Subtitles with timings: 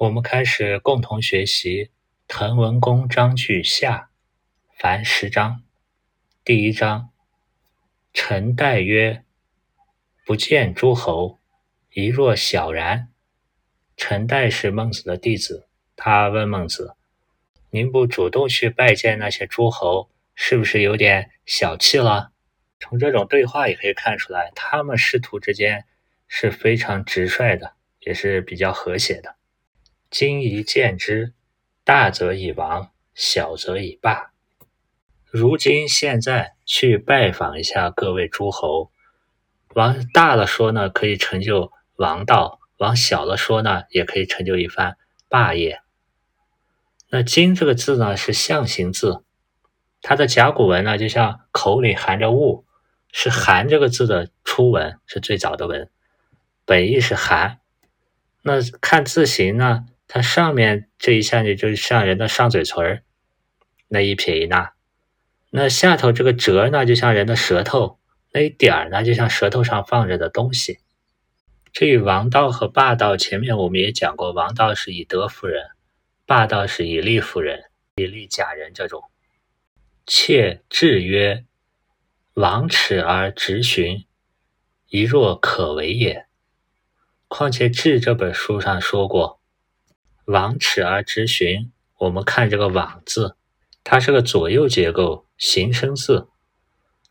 [0.00, 1.84] 我们开始共同学习
[2.26, 4.08] 《滕文公章句下》
[4.74, 5.62] 凡十章。
[6.42, 7.10] 第一章：
[8.14, 9.24] 陈代曰
[10.24, 11.38] ：“不见诸侯，
[11.92, 13.10] 一若小然。”
[13.94, 16.96] 陈代是孟子的弟子，他问孟子
[17.68, 22.32] ：“您不主动去拜见那些诸侯，是不是有点小气了？”
[22.80, 25.84] 从这种对话也可以看出来，他们师徒之间
[26.26, 29.36] 是非常直率的，也是比较和谐的。
[30.10, 31.34] 今宜见之，
[31.84, 34.32] 大则以王，小则以霸。
[35.30, 38.90] 如今现在去拜访一下各位诸侯，
[39.72, 44.96] 往大了说呢，可以成就王道；往小了说呢，也可以成就一番
[45.28, 45.80] 霸业。
[47.10, 49.22] 那“今”这个字呢，是象形字，
[50.02, 52.64] 它的甲骨文呢，就像口里含着物，
[53.12, 55.88] 是“含”这个字的初文，是最早的文，
[56.64, 57.60] 本意是含。
[58.42, 59.86] 那看字形呢？
[60.12, 63.04] 它上面这一下呢，就像人的上嘴唇儿，
[63.86, 64.72] 那一撇一捺；
[65.50, 68.00] 那下头这个折呢，就像人的舌头，
[68.32, 70.80] 那一点儿呢，就像舌头上放着的东西。
[71.72, 75.68] 至于王道和霸道，前面我们也讲过，王道是以德服人，
[76.26, 79.04] 霸道是以利服人，以利假人这种。
[80.06, 81.44] 妾志曰
[82.34, 84.04] ：“王耻而直循，
[84.88, 86.26] 一若可为也。”
[87.28, 89.39] 况且《志》这本书上说过。
[90.30, 93.36] 往尺而直循，我们看这个“往”字，
[93.82, 96.28] 它是个左右结构形声字，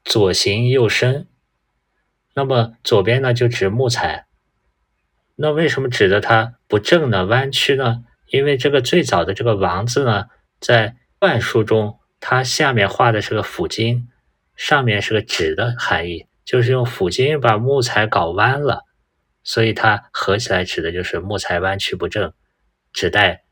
[0.06, 1.28] 左形右声。
[2.34, 4.26] 那么左边呢就指木材，
[5.36, 7.26] 那为什么指的它不正呢？
[7.26, 8.06] 弯曲呢？
[8.28, 10.28] 因为这个最早的这个“王”字呢，
[10.62, 14.08] 在篆书中，它下面画的是个斧斤，
[14.56, 18.86] 上面是个指的含义，就是用斧斤把木材搞弯了，
[19.44, 22.32] 所以它合起来指的就是木材弯曲不正。
[23.00, 23.46] 指代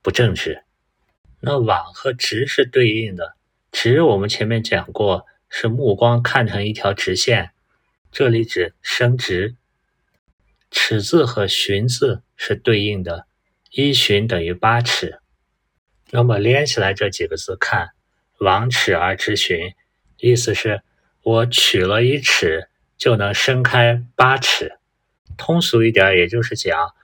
[0.00, 0.62] 不正直，
[1.40, 3.34] 那往和直是对应的。
[3.72, 7.50] 直我们前面讲过，是目光看成一条直线，
[8.12, 9.56] 这里指伸直。
[10.70, 13.26] 尺字和寻字是对应的，
[13.72, 15.18] 一寻等于八尺。
[16.12, 17.90] 那么连起来这几个字看，
[18.38, 19.74] 往尺而直寻，
[20.18, 20.82] 意思是
[21.24, 24.78] 我取了一尺就能伸开八尺。
[25.36, 26.94] 通俗一点，也就是讲。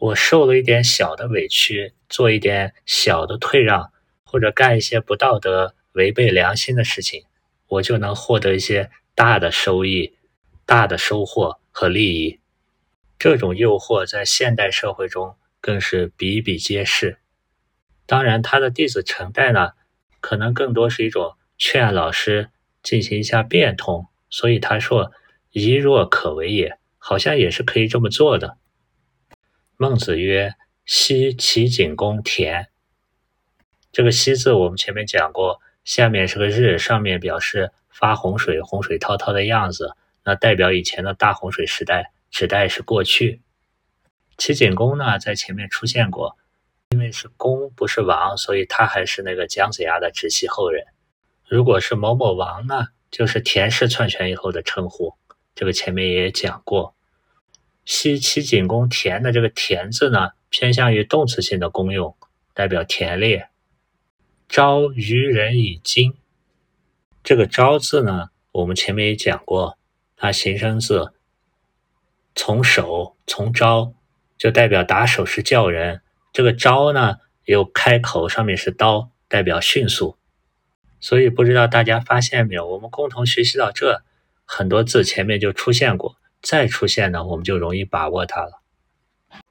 [0.00, 3.92] 我受了一点小的委屈，做一点小的退让，
[4.24, 7.24] 或者干一些不道德、违背良心的事情，
[7.66, 10.16] 我就能获得一些大的收益、
[10.64, 12.40] 大的收获和利益。
[13.18, 17.18] 这种诱惑在现代社会中更是比比皆是。
[18.06, 19.72] 当然，他的弟子程代呢，
[20.20, 22.48] 可能更多是一种劝老师
[22.82, 25.12] 进行一下变通，所以他说
[25.52, 28.56] “一若可为也”，好像也是可以这么做的。
[29.82, 32.68] 孟子曰：“西齐景公田。”
[33.90, 43.40] 这个“西”字我们前面讲过，下面是个日，上面表示发洪水，洪水滔滔的样子，那代表以前的大洪水时代，指代是过去。
[44.36, 46.36] 齐景公呢，在前面出现过，
[46.90, 50.88] 因为是公不是王，所以他还是那个姜子牙的直系后人。
[51.48, 55.14] 如果是某某王呢，就是田氏篡权以后的称呼，
[55.54, 56.94] 这个前面也讲过。
[57.84, 62.16] 西齐景公田的这个“田”字呢，偏向于动词性的功用，
[62.54, 63.48] 代表田猎。
[64.48, 66.14] 招渔人以金，
[67.22, 69.78] 这个“招”字呢，我们前面也讲过，
[70.16, 71.12] 它形声字，
[72.34, 73.94] 从手从招，
[74.36, 76.02] 就代表打手势叫人。
[76.32, 80.16] 这个“招”呢，又开口，上面是刀，代表迅速。
[81.00, 84.02] 所以不知道大家发现没有，我们共同学习到这，
[84.44, 86.16] 很多字前面就出现过。
[86.42, 88.62] 再出现呢，我们就容易把握它了。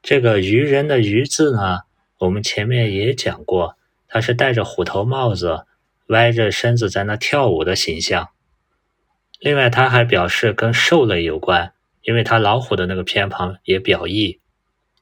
[0.02, 1.80] 这个愚人的“愚”字呢，
[2.18, 3.78] 我们前面也讲过，
[4.08, 5.66] 它是戴着虎头帽子、
[6.08, 8.30] 歪着身子在那跳舞的形象。
[9.40, 14.40] 另外，它还表示跟兽类有关，因为它老虎的那个偏旁也表意。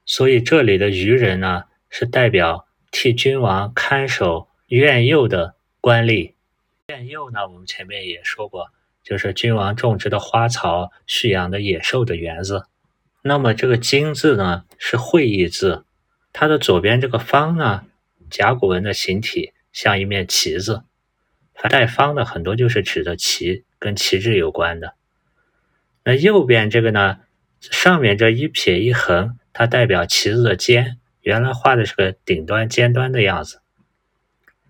[0.05, 6.33] 所以这里的愚人呢，是代表替君王看守苑囿的官吏。
[6.87, 8.69] 苑囿呢，我们前面也说过。
[9.07, 12.65] 就是君王种植的花草、蓄养的野兽的园子。
[13.21, 15.85] 那么这个“金”字呢，是会意字，
[16.33, 17.85] 它的左边这个“方”呢，
[18.29, 20.83] 甲骨文的形体像一面旗子，
[21.69, 24.95] 带“方”的很多就是指的旗，跟旗帜有关的。
[26.03, 27.19] 那右边这个呢，
[27.61, 33.61] 上面这一撇一横，它代表旗子的尖，原来画的是个顶端、尖端的样子。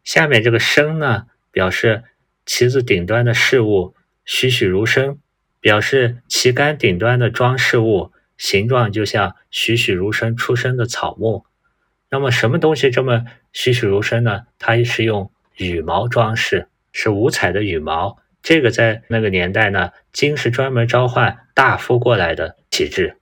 [0.04, 2.04] 下面这个“升”呢，表示
[2.46, 3.96] 旗子顶端的事物。
[4.28, 5.20] 栩栩如生，
[5.62, 11.46] 表示旗杆顶端的装饰物形状就像栩栩如生出生的草木，
[12.10, 14.48] 那么什么东西这么栩栩如生呢？
[14.60, 18.18] 它是用羽毛装饰，是五彩的羽毛。
[18.44, 23.18] 这个在那个年代呢，金是专门召唤大夫过来的旗帜。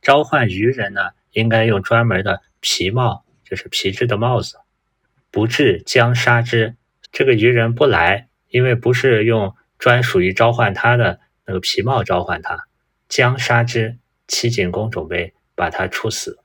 [0.00, 4.56] 召唤愚人呢，应该用专门的皮帽，就是皮质的帽子。
[5.30, 6.74] 不至将杀之，
[7.12, 12.66] 这个愚人不来，因为不是用专属于召唤他的那个皮帽召唤他。
[13.08, 16.40] 将杀之，齐景公准备把他处死。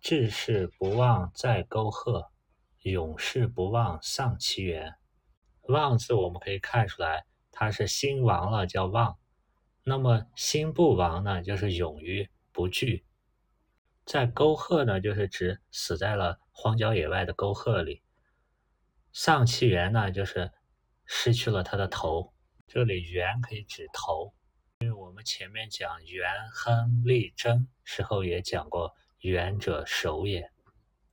[0.00, 2.30] 志士不忘在沟壑，
[2.82, 4.94] 勇士不忘丧其源。
[5.62, 9.16] 忘字我们可以看出来，他是心亡了叫忘。
[9.82, 13.04] 那么心不亡呢，就是勇于不惧。
[14.04, 18.02] 在沟壑呢，就是指死在了荒郊野外的沟壑里。
[19.12, 20.52] 丧其源呢，就是
[21.06, 22.32] 失去了他的头。
[22.66, 24.34] 这里源可以指头，
[24.80, 30.50] 因为我们前面讲元亨利贞时候也讲过，元者守也。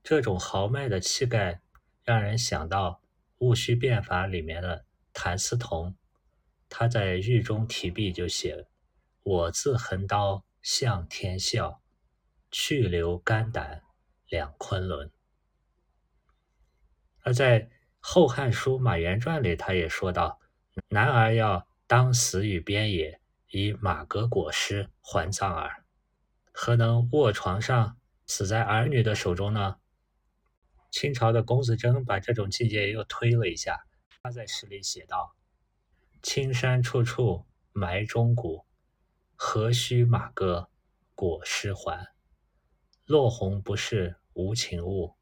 [0.04, 1.62] 这种豪迈的气概，
[2.04, 2.90] 让人想到
[3.38, 5.96] 《戊戌变法》里面的谭嗣同。
[6.68, 8.68] 他在狱中提笔就写
[9.22, 11.81] ：“我自横刀向天笑，
[12.50, 13.84] 去留肝胆
[14.28, 15.12] 两昆仑。”
[17.22, 17.62] 而在
[18.06, 20.38] 《后汉书·马援传》里，他也说到
[20.90, 25.86] ：“男儿要当死于边野，以马革裹尸还葬耳。”
[26.52, 27.98] 何能卧床上
[28.28, 29.78] 死在儿女的手中呢？
[30.92, 33.86] 清朝的龚自珍把这种境界又推了一下，
[34.22, 35.34] 他在诗里写道。
[36.22, 38.66] 青山处处埋忠骨，
[39.34, 40.70] 何须马革
[41.16, 42.10] 裹尸还？
[43.06, 45.16] 落红不是无情物，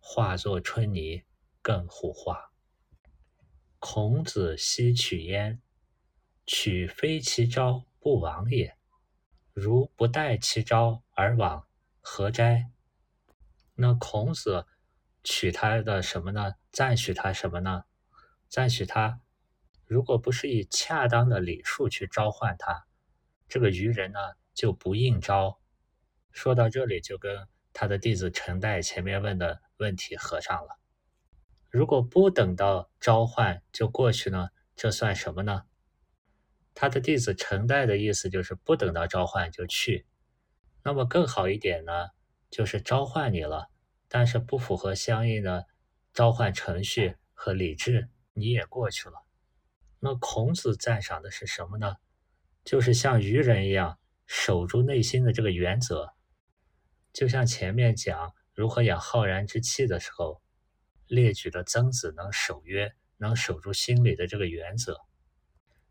[0.00, 1.22] 化作春泥
[1.64, 2.50] 更护花。
[3.78, 5.62] 孔子昔取焉，
[6.44, 8.76] 取非其招不往也。
[9.54, 11.66] 如不待其招而往，
[12.02, 12.70] 何哉？
[13.76, 14.66] 那孔子
[15.22, 16.56] 取他的什么呢？
[16.70, 17.84] 赞许他什么呢？
[18.50, 19.22] 赞许他。
[19.86, 22.84] 如果不是以恰当的礼数去召唤他，
[23.48, 24.18] 这个愚人呢
[24.52, 25.58] 就不应招。
[26.30, 30.78] 说到这里，就跟他的弟子陈代前面问的问题合上了。
[31.74, 35.64] 如果不等到召唤就过去呢，这算什么呢？
[36.72, 40.06] 他的弟子陈代的意思就是不等到召唤就去。
[40.84, 42.10] 那么更好一点呢，
[42.48, 43.70] 就是召唤你了，
[44.06, 45.66] 但是不符合相应的
[46.12, 49.24] 召唤程序和礼制，你也过去了。
[49.98, 51.96] 那孔子赞赏的是什么呢？
[52.64, 56.12] 就是像愚人一样守住内心的这个原则，
[57.12, 60.40] 就像前面讲如何养浩然之气的时候，
[61.06, 65.00] 列举的曾子能守约，能守住心里的这个原则。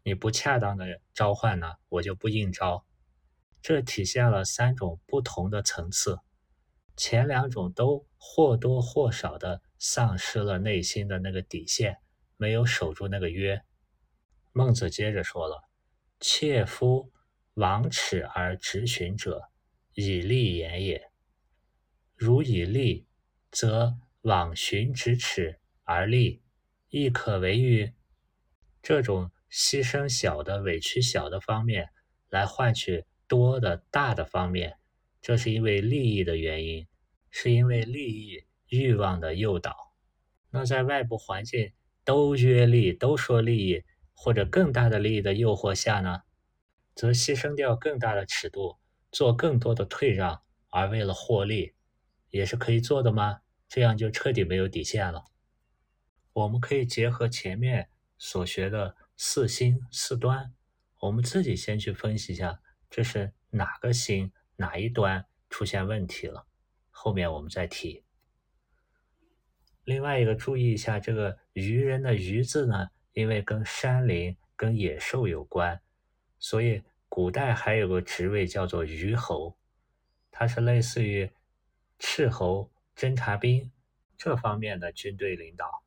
[0.04, 2.86] 你不恰当的召唤呢，我就不应召。
[3.62, 6.20] 这体现了三种不同的层次，
[6.98, 12.00] 前两种都或多或少的丧失了内心的那个底线，
[12.36, 13.64] 没有守住那个约。
[14.52, 15.70] 孟子接着说了
[16.20, 17.12] ：“切夫
[17.54, 19.50] 亡耻而直寻者，
[19.94, 21.10] 以利言也。
[22.16, 23.08] 如以利，
[23.50, 26.42] 则往寻咫尺而利，
[26.90, 27.94] 亦可为与？
[28.82, 31.90] 这种牺牲小的、委屈小的方面，
[32.30, 34.78] 来换取多的、大的方面，
[35.22, 36.86] 这是因为利益的原因，
[37.32, 39.94] 是因为利益欲望的诱导。
[40.50, 41.72] 那在外部环境
[42.04, 43.84] 都约利，都说利益。”
[44.16, 46.22] 或者更大的利益的诱惑下呢，
[46.96, 48.78] 则牺牲掉更大的尺度，
[49.12, 51.74] 做更多的退让，而为了获利，
[52.30, 53.42] 也是可以做的吗？
[53.74, 55.26] 这样就彻底没有底线了。
[56.32, 57.90] 我们可以结合前面
[58.20, 60.54] 所学的四心四端，
[61.00, 66.46] 我们自己先去分析一下，这是哪个心哪一端出现问题了，
[66.92, 68.04] 后面我们再提。
[69.86, 72.92] 另外一个注意一下，这个愚人的愚字呢？
[73.14, 75.82] 因为跟山林、跟野兽有关，
[76.38, 79.58] 所以古代还有个职位叫做虞侯，
[80.30, 81.32] 它是类似于
[81.98, 83.72] 斥候、侦察兵
[84.18, 85.84] 这方面的军队领导。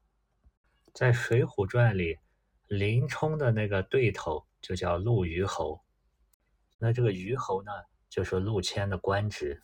[0.93, 2.19] 在《水浒传》里，
[2.67, 5.85] 林冲的那个对头就叫陆虞侯，
[6.79, 7.71] 那这个虞侯呢，
[8.09, 9.63] 就是陆谦的官职。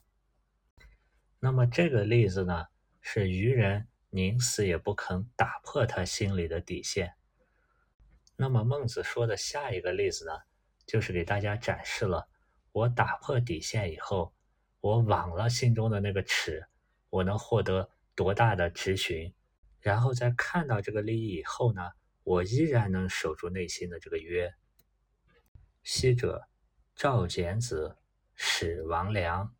[1.40, 2.66] 那么这个例子呢，
[3.00, 7.14] 是虞人宁死也不肯打破他心里的底线。
[8.36, 10.32] 那么孟子说的下一个例子呢，
[10.86, 12.28] 就是给大家展示了
[12.72, 14.32] 我打破底线以后，
[14.80, 16.64] 我忘了心中的那个尺，
[17.12, 19.34] 我能获得多大的直询，
[19.80, 21.90] 然后在看到这个利益以后呢，
[22.22, 24.54] 我依然能守住内心的这个约。
[25.82, 26.48] 昔者
[26.94, 27.98] 赵简子
[28.34, 29.54] 使王良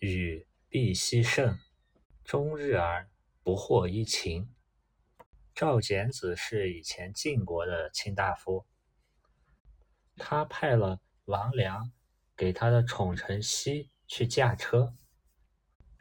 [0.00, 1.58] 与必奚胜，
[2.22, 3.08] 终日而
[3.42, 4.54] 不获一秦。
[5.54, 8.66] 赵简子是以前晋国的卿大夫，
[10.16, 11.90] 他派了王良
[12.36, 14.94] 给他的宠臣奚去驾车。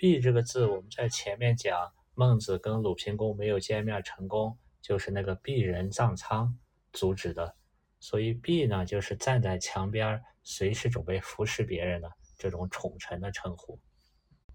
[0.02, 6.58] 避这个字，我们在前面讲孟子跟鲁平公没有见面成功，就是那个避人藏仓
[6.92, 7.54] 阻止的。
[8.00, 13.80] 所以避呢，就是站在墙边，随时准备服侍别人的这种宠臣的称呼。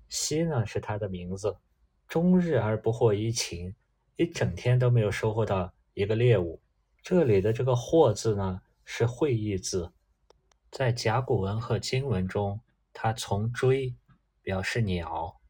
[0.08, 1.56] 奚呢，是他的名字。
[2.08, 3.72] 终日而不获一禽，
[4.16, 6.60] 一整天都没有收获到一个猎物。
[7.04, 9.92] 这里的这个“获”字呢，是会意字，
[10.72, 12.60] 在甲骨文和金文中，
[12.92, 13.94] 它从追
[14.46, 15.40] 表示鸟，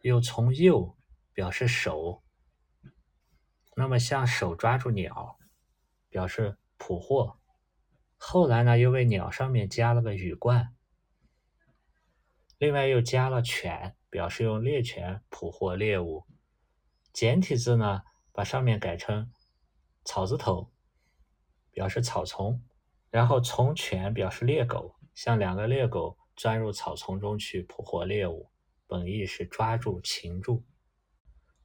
[0.00, 0.96] 又从右
[1.34, 2.22] 表示手。
[3.76, 5.38] 那么像手抓住鸟，
[6.08, 6.56] 表示。
[6.82, 7.38] 捕获，
[8.16, 10.74] 后来呢，又为鸟上面加了个羽冠，
[12.56, 16.26] 另外又加了犬，表示用猎犬捕获猎物。
[17.12, 18.00] 简体字呢，
[18.32, 19.30] 把上面改成
[20.02, 20.72] 草字头，
[21.70, 22.64] 表示草丛。
[23.10, 28.50] 然后从犬表示猎狗，像两个猎狗钻入草丛中去捕获猎物，
[28.86, 30.64] 本意是抓住擒住。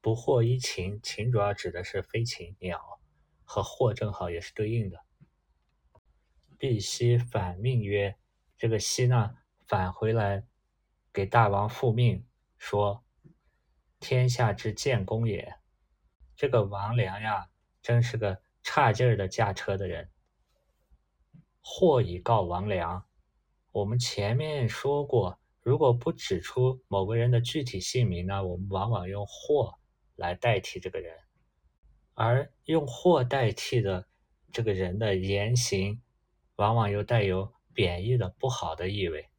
[0.02, 3.00] 不获一禽，禽主要指的是飞禽鸟，
[3.46, 5.06] 和获正好也是对应的。
[6.58, 8.18] 必奚反命曰
[8.60, 10.46] ：“这个奚呢，返回来
[11.14, 12.28] 给大王复命，
[12.58, 13.06] 说
[14.02, 15.56] 天下之建功也。
[16.36, 17.50] 这个王良呀，
[17.82, 20.12] 真是个差劲儿的驾车的人。
[21.62, 23.08] 或已告王良。
[23.76, 29.78] 我们前面说过，如果不指出某个人的具体姓名呢，我们往往用或
[30.16, 31.14] 来代替这个人，
[32.14, 34.08] 而用或代替的
[34.54, 36.02] 这个人的言行。”
[36.56, 39.30] 往往又带有贬义的不好的意味。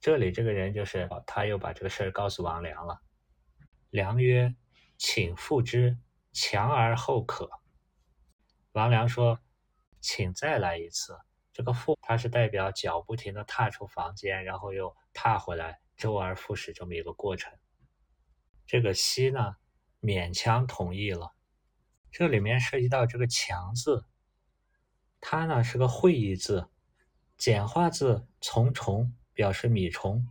[0.00, 2.98] 这里这个人就是他，又把这个事儿告诉王良了。
[3.90, 4.54] 良曰
[4.96, 5.98] ：“请复之，
[6.32, 7.50] 强而后可。”
[8.72, 9.38] 王良说
[10.00, 11.14] ：“请再来一次。”
[11.52, 17.52] 这个“复”它是代表脚不停的踏出房间，然后又踏回来，周而复始这么一个过程。
[18.66, 19.56] 这个“西”呢，
[20.00, 21.34] 勉强同意了。
[22.10, 24.06] 这里面涉及到这个“强”字。
[25.20, 26.68] 它呢是个会意字，
[27.36, 30.26] 简化字从虫表示米虫，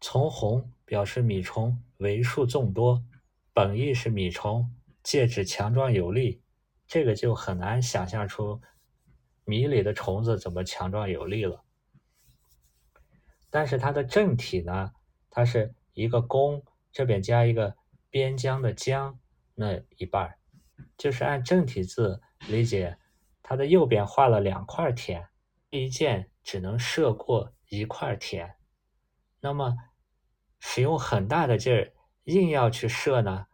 [0.00, 3.04] 从红表示米虫为数众多，
[3.52, 6.42] 本意是米虫，借指强壮有力。
[6.88, 8.60] 这个就很难想象出
[9.44, 11.64] 米里的虫子怎么强壮有力了。
[13.50, 14.92] 但是它的正体呢，
[15.30, 17.76] 它是一个弓，这边加一个
[18.08, 19.18] 边疆的疆
[19.54, 20.36] 那一半
[20.96, 22.98] 就是按正体字理解。
[23.42, 25.28] 它的右边画了两块田，
[25.68, 28.54] 一箭只能射过一块田。
[29.40, 29.76] 那么
[30.60, 31.92] 使用很大的劲儿
[32.24, 33.46] 硬要去射呢，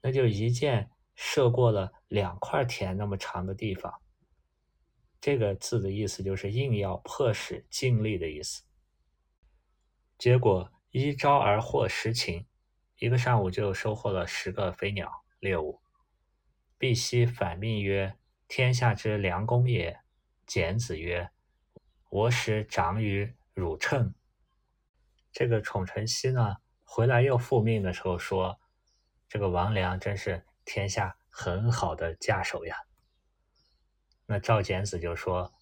[0.00, 4.00] 那就一箭射过了两块田那么长的地方。
[5.20, 8.62] 这个字的意思就是硬要迫使尽力的意思。
[10.16, 12.46] 结果一朝而获十禽，
[12.98, 15.80] 一个上午就收获了十个飞鸟猎物。
[16.78, 18.16] 必奚反命曰。
[18.52, 20.00] 天下之良公也。
[20.44, 21.30] 简子曰
[22.10, 24.12] ：“我使长于汝称。”
[25.30, 28.58] 这个宠臣奚呢，回来又复命的时候说
[29.30, 32.76] ：“这个王良真是天下很好的驾手呀。”
[34.30, 35.52] 那赵简子就说：“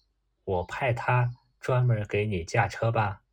[0.45, 3.23] 我派他专门给你驾车吧。”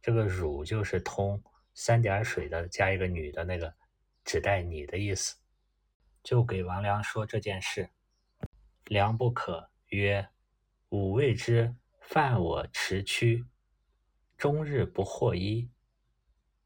[0.00, 1.44] 这个“汝”就是通
[1.74, 3.74] 三点水的，加一个女的那个，
[4.24, 5.36] 指代你的意思，
[6.22, 7.90] 就给王良说这件事。
[8.86, 10.26] 良不可曰
[10.88, 13.44] ：“吾谓之犯我持躯，
[14.38, 15.68] 终日不获衣，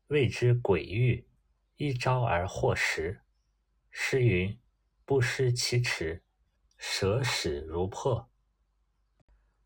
[0.07, 1.27] 谓之诡欲，
[1.75, 3.23] 一朝而获食。
[3.91, 4.57] 诗云：
[5.05, 6.23] 不失其齿，
[6.83, 8.29] 舍使如破。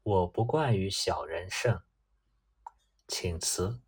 [0.03, 1.81] 我不惯于小人胜，
[3.07, 3.81] 请辞。”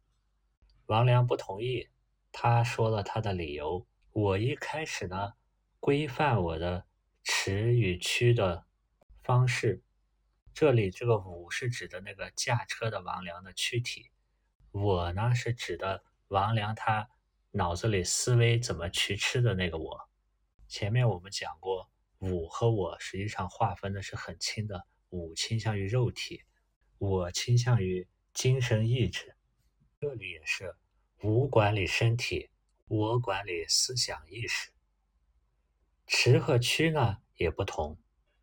[0.87, 1.91] 王良不同意，
[2.31, 5.35] 他说了他的理由：“我一开始呢，
[5.81, 6.87] 规范我的。”
[7.29, 8.67] 持与屈的
[9.25, 9.83] 方式，
[10.55, 14.13] 这里这个“五”是指的那个驾车的王良的躯体
[14.71, 17.11] ，“我”呢是指的王良他
[17.51, 20.09] 脑子里思维怎么去吃的那个“我”。
[20.69, 26.43] 前面我们讲过，“五”和“我”实际上划分的是很清的，“五”倾向于肉体
[26.99, 29.35] ，“我”倾向于精神意志。
[30.01, 30.75] 这里也是
[31.23, 32.51] “五”管理身体
[32.89, 34.71] ，“我”管理思想意识。
[36.07, 37.99] 驰和驱呢也不同，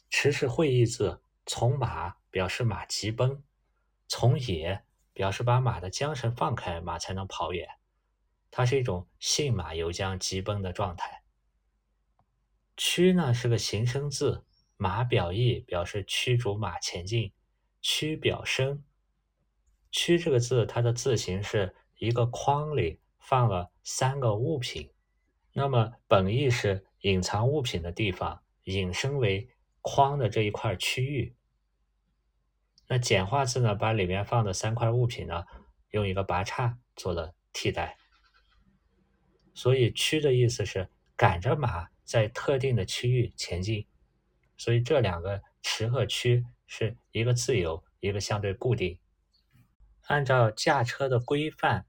[0.09, 3.43] 驰是会意字，从马表示马急奔，
[4.07, 7.67] 从野表示把马的缰绳放开，马才能跑远。
[8.51, 11.22] 它是一种信马由缰、急奔的状态。
[12.75, 14.45] 驱呢是个形声字，
[14.77, 17.31] 马表意表示驱逐马前进。
[17.85, 18.81] 驱表声，
[19.91, 24.89] 驱这个字，它的字形是一个框里放了三个物品，
[25.51, 29.49] 那么本意是隐藏物品的地方，引申为
[29.81, 31.35] 框的这一块区域。
[32.87, 35.43] 那简化字呢，把里面放的三块物品呢，
[35.89, 37.97] 用一个拔叉做了替代。
[39.53, 43.85] 所以驱的意思是赶着马在特定的区域前进，
[44.57, 48.99] 所以这两个驰和驱是一个自由，一个相对固定。
[50.07, 51.85] 按照驾车的规范，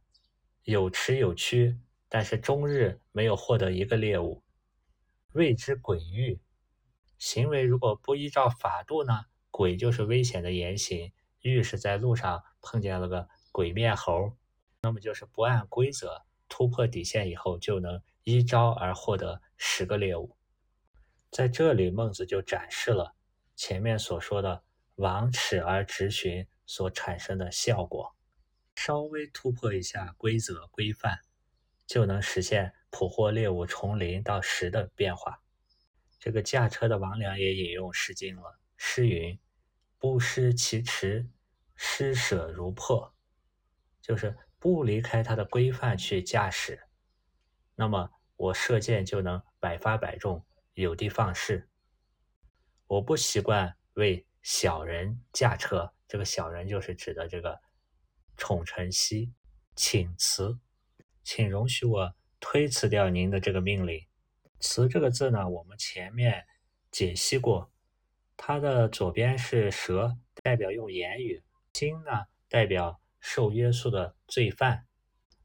[0.63, 1.79] 有驰有驱，
[2.09, 4.43] 但是终日没有获得一个猎物，
[5.33, 6.41] 谓之鬼域。
[7.19, 14.37] 行为如果不依照法度呢，鬼就是危险的言行，遇是在路上碰见了个鬼面猴，
[14.83, 16.25] 那么就是不按规则。
[16.49, 20.37] 突破底线以后，就能一招而获得十个猎物。
[21.31, 23.17] 在这里，孟子就展示了
[23.57, 24.63] 前面所说的
[24.97, 28.15] “王尺而直寻”所产生的效果。
[28.77, 31.19] 稍微突破一下规则规范，
[31.87, 35.41] 就能实现捕获猎物从零到十的变化。
[36.19, 39.41] 这个驾车的王良也引用《诗经》了，诗云
[39.99, 41.27] ：“不失其驰，
[41.75, 43.15] 施舍如破。”
[44.03, 44.37] 就是。
[44.57, 46.89] 不离开它的规范去驾驶，
[47.75, 50.45] 那么我射箭就能百发百中，
[50.75, 51.67] 有的放矢。
[52.87, 57.59] 我不习惯为小人驾车，这个小人就是指的这个
[58.37, 59.33] 宠臣兮，
[59.75, 60.59] 请辞，
[61.23, 64.07] 请容许我推辞掉您的这个命令。
[64.61, 66.45] 辞这个字呢，我们前面
[66.91, 67.73] 解析过，
[68.37, 71.41] 它的左边是蛇，代表用言语；
[71.73, 73.01] 心呢，代表。
[73.27, 74.87] 受约束的罪犯，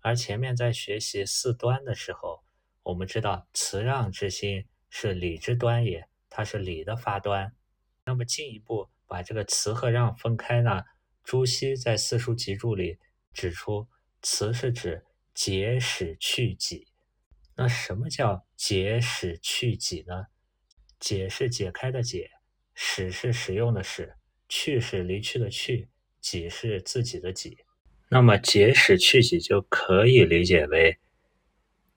[0.01, 2.38] 而前面在学习四端的时候，
[2.83, 7.54] 我们知道辞让之心是礼之端也，它是礼的发端。
[8.06, 10.84] 那么进一步把这个辞和让分开呢？
[11.23, 12.97] 朱熹在《四书集注》里
[13.34, 13.88] 指出，
[14.21, 16.88] 辞是指解使去己。
[17.56, 20.27] 那什么叫解使去己呢？
[20.99, 22.32] 解是解开的解，
[22.73, 24.15] 使是使用的使，
[24.47, 27.60] 去是离去的去，己是自己的己。
[28.08, 30.97] 那么解使去己就可以理解为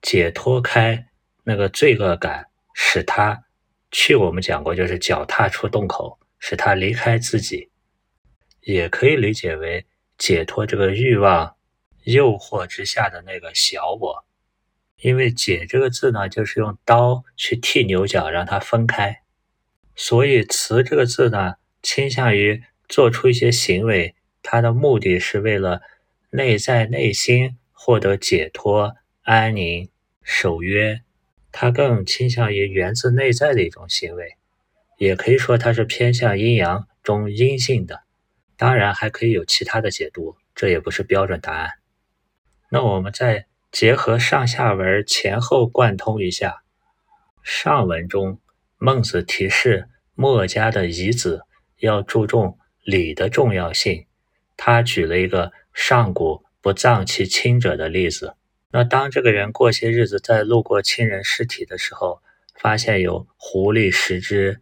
[0.03, 1.07] 解脱开
[1.43, 3.45] 那个罪恶感，使他
[3.89, 4.13] 去。
[4.13, 7.71] 我们讲过，就是脚踏出洞口，使他离开自己。
[8.61, 9.87] 也可以理解为
[10.19, 11.55] 解脱这个欲望
[12.03, 14.25] 诱惑之下的那个小我。
[14.97, 19.21] 因为解这个字呢，就是用刀去剃牛角，让它分开。
[19.95, 24.13] 所以辞这个字呢，倾向于做出一些行为，
[24.43, 25.81] 它的目的是为了。
[26.35, 29.87] 内在内心获得解脱、安宁、
[30.23, 31.01] 守约，
[31.51, 34.37] 它更倾向于源自内在的一种行为，
[34.97, 38.01] 也可以说它是偏向阴阳中阴性的。
[38.57, 41.71] 当然，还可以有其他的解读，这也不是标准答案。
[42.69, 46.63] 那我们再结合上下文前后贯通一下，
[47.43, 48.39] 上文中
[48.77, 51.41] 孟子提示墨家的遗子
[51.79, 54.05] 要注重礼的重要性，
[54.55, 55.51] 他举了一个。
[55.75, 58.35] 上古不葬其亲者的例子，
[58.75, 62.23] 那当这个人过些日子在路过亲人尸体的时候，
[62.55, 64.61] 发现有狐狸食之，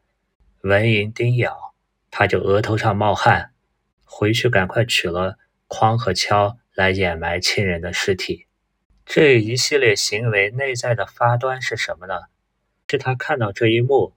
[0.63, 1.73] 蚊蝇叮咬，
[2.09, 3.53] 他就额头上冒汗，
[4.03, 8.47] 回去赶快取了筐和锹来掩埋亲人的尸体。
[9.05, 12.15] 这一系列行为内在的发端是什么呢？
[12.89, 14.13] 是他看到这一幕，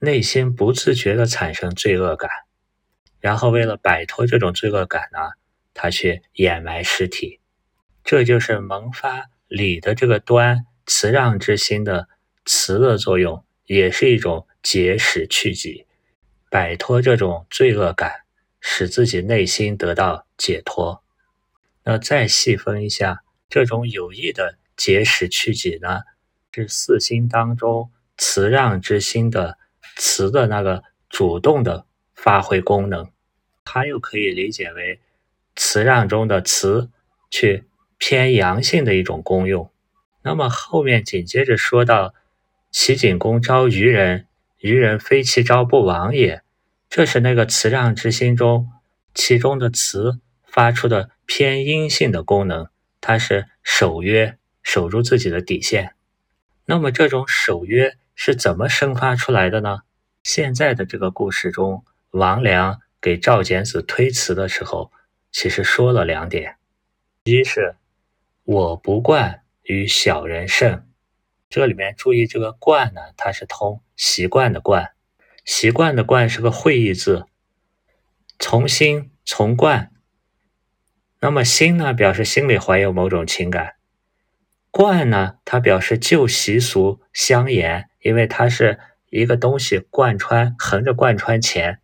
[0.00, 2.28] 内心不自觉地产生罪恶感，
[3.20, 5.18] 然后为了摆脱这种罪恶感呢？
[5.72, 7.39] 他去掩埋尸体，
[8.10, 12.08] 这就是萌发礼的这个端辞让之心的
[12.44, 15.86] 辞的作用，也是一种解使去己，
[16.50, 18.22] 摆脱这种罪恶感，
[18.60, 21.04] 使自己内心得到解脱。
[21.84, 26.00] 那再细分一下，这种有意的解使去己呢，
[26.52, 29.56] 是四心当中辞让之心的
[29.94, 33.12] 辞的那个主动的发挥功能，
[33.64, 34.98] 它又可以理解为。
[35.54, 36.90] 辞让中的辞，
[37.30, 37.66] 去
[38.00, 39.70] 偏阳性的一种功用。
[40.22, 42.14] 那么后面紧接着说到，
[42.72, 44.26] 齐景公招愚人，
[44.58, 46.42] 愚人非其招不亡也。
[46.88, 48.68] 这是那个辞让之心中，
[49.14, 52.68] 其中的辞发出的偏阴性的功能，
[53.00, 55.94] 它是守约，守住自己的底线。
[56.64, 59.80] 那么这种守约是怎么生发出来的呢？
[60.22, 64.90] 现在的这个故事中，王良给赵简子推辞的时候。
[65.32, 66.56] 其实说了两点，
[67.22, 67.76] 一是
[68.52, 70.84] 我不惯与小人胜。
[71.48, 74.90] 这里面注意这个惯呢，它是通习惯的惯，
[75.44, 77.26] 习惯的惯是个会意字，
[78.40, 79.92] 从心从惯。
[81.20, 83.76] 那么心呢，表示心里怀有某种情感；
[84.72, 91.78] 惯呢，它表示旧习俗相沿，因为它是一个东西贯穿，横着贯穿前。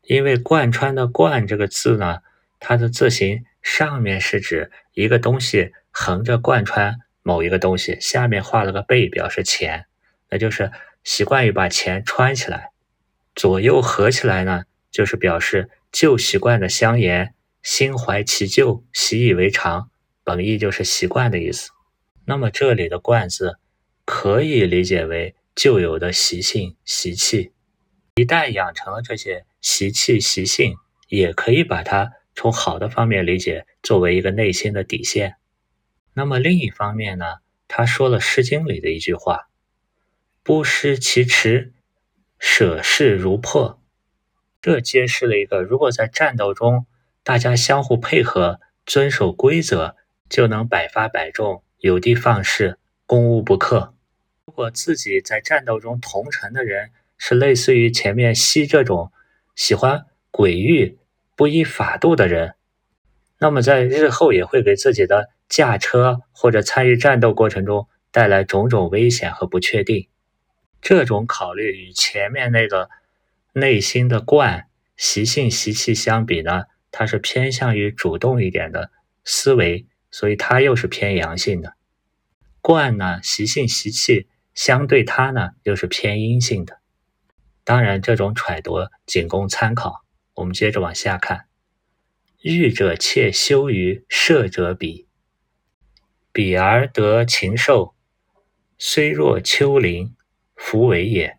[0.00, 2.20] 因为贯穿的贯这个字呢，
[2.58, 7.00] 它的字形上面是指一个东西横着贯穿。
[7.26, 9.86] 某一个东西下面画了个贝，表示钱，
[10.28, 10.70] 那就是
[11.04, 12.68] 习惯于把钱穿起来，
[13.34, 19.88] 左右合起来呢，就是表示旧习惯的相沿，心怀其旧，习以为常，
[20.22, 21.70] 本意就是习惯的意思。
[22.26, 23.58] 那么这里的“惯”字
[24.04, 27.52] 可以理解为旧有的习性、习气，
[28.16, 30.76] 一旦养成了这些习气、习性，
[31.08, 35.36] 也可以把它从好的方面理解，作为一个内心的底线。
[36.12, 37.24] 那么另一方面呢，
[37.68, 39.48] 他说了《诗经》里的一句话
[40.42, 41.72] ：“不失其持，
[42.38, 43.80] 舍势如破。”
[44.60, 46.86] 这揭示了一个，如果在战斗中
[47.22, 49.96] 大家相互配合、遵守规则，
[50.28, 53.94] 就能百发百中，有的放矢，攻无不克。
[54.46, 59.12] 如果自己在战斗中同城的人是类似于前面西这种
[59.54, 60.98] 喜欢诡域、
[61.36, 62.54] 不依法度的人，
[63.38, 65.30] 那么在日后也会给自己的。
[65.46, 70.08] 驾车或者参与战斗过程中带来种种危险和不确定，
[70.80, 72.88] 这种考虑与前面那个
[73.52, 74.66] 内心的惯
[74.96, 78.90] 习性习气相比呢，它是偏向于主动一点的
[79.22, 81.74] 思维，所以它又是偏阳性的。
[82.60, 86.78] 惯呢习性习气相对它呢又是偏阴性的。
[87.64, 90.03] 当然，这种揣度仅供参考。
[90.34, 91.46] 我们接着往下看，
[92.42, 95.06] 欲者窃羞于射者比。
[96.32, 97.94] 比而得禽兽，
[98.76, 100.16] 虽若丘陵，
[100.56, 101.38] 弗为也。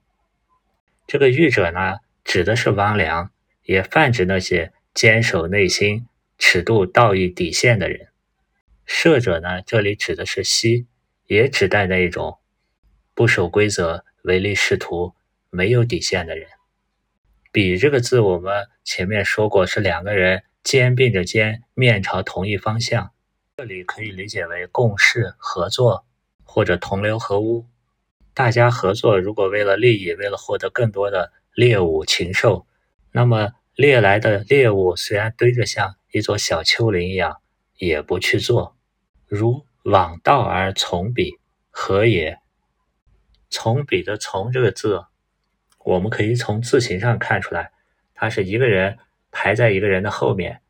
[1.06, 3.32] 这个欲者呢，指的是王良，
[3.64, 8.08] 也泛指那些坚守内心尺度道义底线的人。
[8.86, 10.88] 射者呢，这里指的是西，
[11.26, 12.40] 也指代那一种
[13.14, 15.14] 不守规则、唯利是图、
[15.50, 16.48] 没有底线的人。
[17.56, 23.14] 比这个字，我们前面说过，是两个人肩并着肩，面朝同一方向。
[23.56, 26.06] 这里可以理解为共事、合作
[26.44, 27.66] 或者同流合污。
[28.34, 32.68] 大家合作，如果为了利益，为了获得更多的猎物、禽兽，
[33.14, 37.38] 那么猎来的猎物虽然堆着像一座小丘陵一样，
[37.78, 38.76] 也不去做。
[39.28, 41.40] 如往道而从彼，
[41.70, 42.38] 何也？
[43.50, 45.06] 从彼的从这个字，
[45.86, 47.72] 我们可以从字形上看出来，
[48.16, 48.98] 它是一个人
[49.32, 50.62] 排在一个人的后面，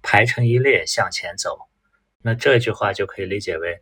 [0.00, 1.68] 排成一列向前走。
[2.22, 3.80] 那这句话就可以理解为：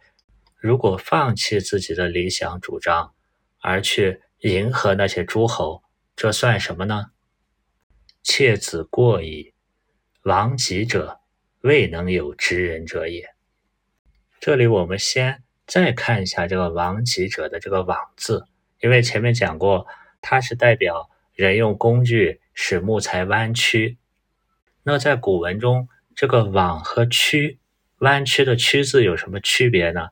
[0.57, 3.13] 如果放弃自己的理想主张，
[3.61, 5.83] 而去迎合那些诸侯，
[6.17, 7.11] 这算什么呢？
[8.23, 9.53] 妾子过矣，
[10.23, 11.21] 亡己者
[11.61, 13.29] 未能有知人者也。
[14.41, 18.47] 这里我们先再看一下这个“亡己者”的这个“亡”字，
[18.81, 19.87] 因为前面讲过，
[20.21, 23.99] 它是代表人用工具使木材弯曲。
[24.83, 27.59] 那在古文中，这个“枉”和“曲”。
[27.99, 30.11] 弯曲的“曲”字有什么区别呢？“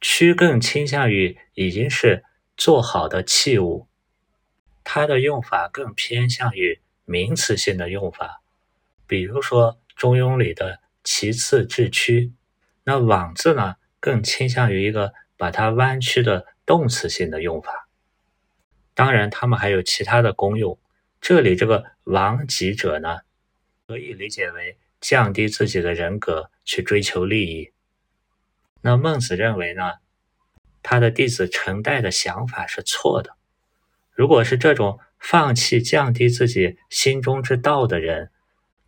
[0.00, 2.24] 曲”更倾向于已经是
[2.56, 3.88] 做好的器物，
[4.82, 8.42] 它的用法更偏向于名词性的用法。
[9.06, 12.32] 比如说《中庸》里的“其次至曲”，
[12.84, 17.83] 那“枉”字呢，更倾向于一个把它弯曲的动词性的用法。
[18.94, 20.78] 当然，它们还有其他的功用。
[21.20, 23.18] 这里这个“亡己者”呢，
[23.86, 24.78] 可以理解为。
[25.00, 27.72] 降低自己的人格去追求利益，
[28.80, 29.92] 那孟子认为呢？
[30.82, 33.36] 他的弟子陈代的想法是错的。
[34.12, 38.30] 如果是这种放弃、降低自己心中之道的人，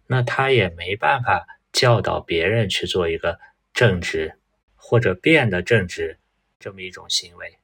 [0.06, 3.38] 那他也没办法教导别人去做一个
[3.74, 4.38] 正直
[4.74, 6.18] 或者变得正直
[6.58, 7.58] 这么一种行为。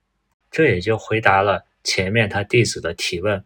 [0.51, 3.45] 这也就回答了前面他弟子的提问。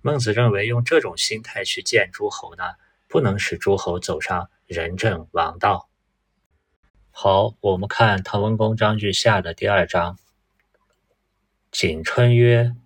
[0.00, 2.64] 孟子认为用这种心态去见诸侯呢？
[3.08, 5.88] 不能使诸侯走上仁政王道。
[7.10, 10.18] 好，我们看《滕文公章句下》的第二章。
[11.72, 12.76] 景春曰：“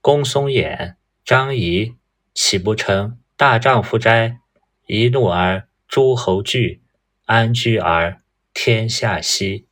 [0.00, 1.96] 公松衍、张仪，
[2.32, 4.38] 岂不成大丈夫哉？
[4.86, 6.80] 一怒而诸侯惧，
[7.26, 8.22] 安居而
[8.54, 9.66] 天下息。”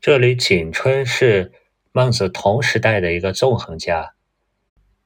[0.00, 1.52] 这里景春是
[1.96, 4.12] 孟子同时代的一个纵横家，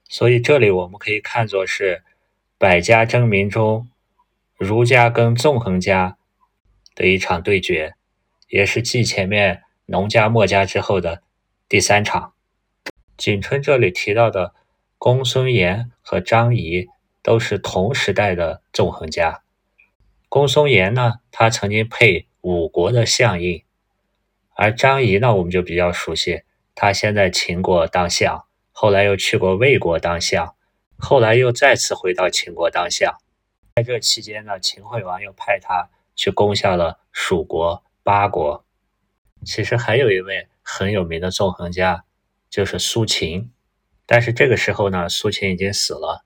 [0.09, 2.03] 所以这里我们可以看作是
[2.59, 3.89] 百家争鸣中。
[4.59, 6.19] 儒家跟纵横家
[6.97, 7.95] 的一场对决，
[8.49, 11.23] 也是继前面农家墨家之后的
[11.69, 12.33] 第三场。
[13.17, 14.53] 景春这里提到的
[14.99, 16.89] 公孙衍和张仪
[17.23, 19.43] 都是同时代的纵横家。
[20.29, 23.63] 公孙衍呢，他曾经配五国的相印，
[24.57, 26.43] 而张仪呢，我们就比较熟悉，
[26.83, 30.57] 他先在秦国当相，后来又去过魏国当相，
[30.97, 33.19] 后来又再次回到秦国当相。
[33.75, 38.65] 在这期间呢，秦惠王又派他去攻下了蜀国、八国。
[39.45, 42.05] 其实还有一位很有名的纵横家，
[42.49, 43.51] 就是苏秦，
[44.07, 46.25] 但是这个时候呢，苏秦已经死了，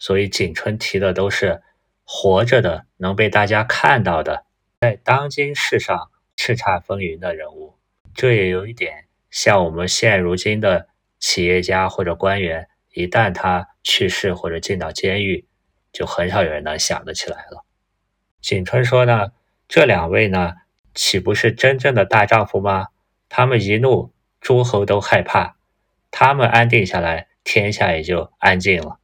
[0.00, 1.62] 所以景春提的都是。
[2.04, 4.44] 活着的能被大家看到的，
[4.80, 7.78] 在当今世上叱咤风云的人物，
[8.12, 15.46] 这也有一点像我们现如今的企业家或者官员，一旦他去世或者进到监狱，
[15.90, 17.64] 就很少有人能想得起来了。
[18.42, 19.32] 景春说呢，
[19.66, 20.52] 这两位呢，
[20.94, 22.88] 岂不是真正的大丈夫吗？
[23.30, 25.56] 他们一怒，诸侯都害怕；
[26.10, 28.98] 他们安定下来，天下也就安静了。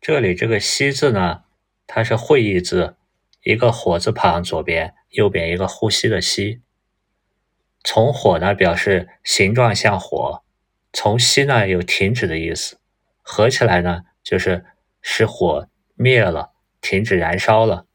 [0.00, 1.42] 这里这个“西”字呢？
[1.86, 2.96] 它是会意字，
[3.42, 6.62] 一个火字旁，左边、右边一个呼吸的吸。
[7.86, 10.42] 从火呢表示形状像火，
[10.92, 12.78] 从吸呢有停止的意思，
[13.22, 14.66] 合起来呢就是
[15.00, 17.86] 使火灭了，停止燃烧了。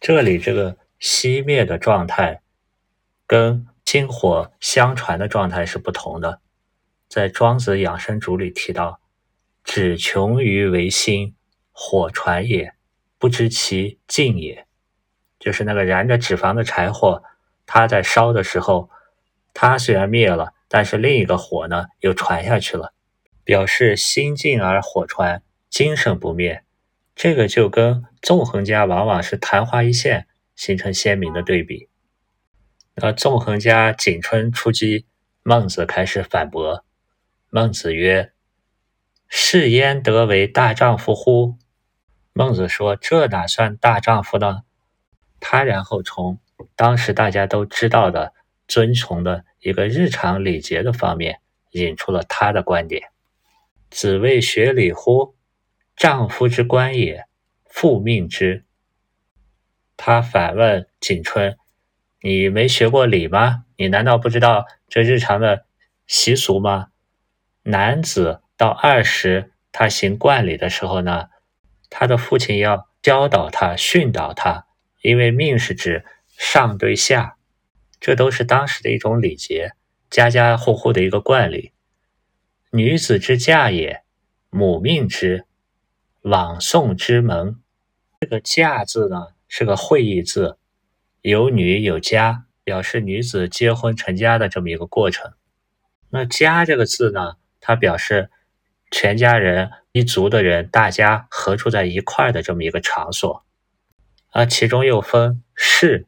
[0.00, 2.42] 这里这个熄灭的状态，
[3.24, 6.40] 跟薪火相传的状态是不同的。
[7.08, 9.00] 在《庄子养生主》里提到
[9.62, 11.36] ：“只穷于为心，
[11.70, 12.74] 火传也。”
[13.16, 14.66] 不知其尽也，
[15.38, 17.22] 就是那个燃着脂肪的柴火，
[17.66, 18.90] 它在烧的时候，
[19.52, 22.92] 它虽然灭了，但是另一个火呢又传下去了，
[23.44, 26.64] 表示心静而火传，精神不灭。
[27.14, 31.88] 这个就跟纵横家往往是昙花一现，形成鲜明的对比。
[32.94, 35.06] 那纵横家景春出击，
[35.42, 36.84] 孟子开始反驳。
[37.50, 38.32] 孟子曰
[39.28, 41.56] ：“是焉得为大丈夫乎？”
[42.32, 44.62] 孟子说：“这哪算大丈夫呢？”
[45.40, 46.38] 他然后从
[46.76, 48.34] 当时大家都知道的
[48.70, 51.40] 遵从的一个日常礼节的方面
[51.72, 53.08] 引出了他的观点
[53.90, 55.34] ：“子谓学礼乎？
[55.96, 57.24] 丈夫之官也，
[57.64, 58.64] 父命之。”
[59.98, 61.58] 他反问景春
[62.22, 63.64] ：“你没学过礼吗？
[63.76, 65.66] 你难道不知道这日常的
[66.06, 66.90] 习俗吗？
[67.64, 71.28] 男子到二十，他行冠礼的时候呢？”
[71.90, 74.66] 他的父亲要教导他、训导他，
[75.02, 77.36] 因为命是指上对下，
[78.00, 79.74] 这都是当时的一种礼节，
[80.08, 81.72] 家家户户的一个惯例。
[82.70, 84.02] 女子之嫁也，
[84.48, 85.44] 母命之，
[86.22, 87.60] 往送之门。
[88.18, 90.56] 这个“嫁”字呢，是个会意字，
[91.20, 95.32] 有女有家，表示女子结婚成家的这么一个过程。
[96.08, 98.30] 那“家”这个字呢，它表示
[98.90, 99.70] 全家人。
[99.92, 103.44] 一族的人，大家合住在一块的这么一个场所，
[104.28, 106.06] 啊，其中又分室，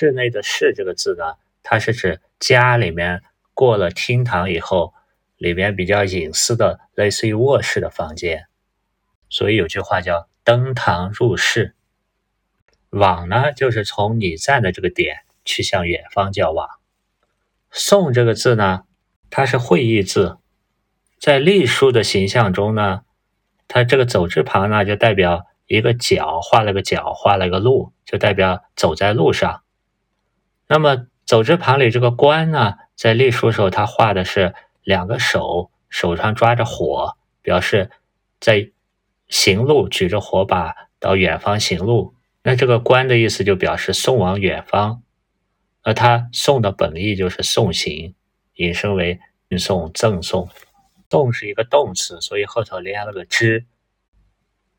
[0.00, 4.94] 室内的“室”这个字呢，它是指家里面过了厅堂以后，
[5.36, 8.46] 里面比较隐私的，类似于卧室的房间。
[9.28, 11.74] 所以有句话叫“登堂入室”。
[12.88, 16.66] 往呢，就是从你站的这个点去向远方叫往。
[17.70, 18.84] 送这个字呢，
[19.28, 20.38] 它是会意字，
[21.18, 23.02] 在隶书的形象中呢。
[23.68, 29.62] 它这个走之旁呢，就代表一个脚，画了个脚，画了个路，就代表走在路上。
[30.72, 34.54] 那么走之旁里这个官呢，在隶书时候，他画的是
[34.84, 37.90] 两个手，手上抓着火，表示
[38.38, 38.70] 在
[39.26, 42.14] 行路，举着火把到远方行路。
[42.44, 45.02] 那这个官的意思就表示送往远方。
[45.82, 48.14] 而他送的本意就是送行，
[48.54, 50.48] 引申为运送、赠送。
[51.10, 53.66] 送是一个动词，所以后头连了个之。